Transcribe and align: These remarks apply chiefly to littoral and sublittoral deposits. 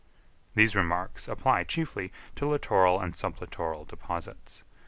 These 0.55 0.75
remarks 0.75 1.27
apply 1.27 1.63
chiefly 1.65 2.11
to 2.33 2.47
littoral 2.47 2.99
and 2.99 3.13
sublittoral 3.13 3.87
deposits. 3.87 4.63